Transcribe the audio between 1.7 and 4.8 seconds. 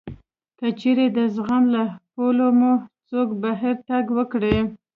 له پولو مو څوک بهر تګ وکړي